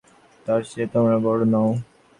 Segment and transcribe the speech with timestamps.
[0.45, 1.69] তার চেয়ে তোমরা বড় নও।